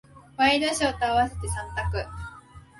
[0.35, 2.03] ワイドショーと合わせて三択。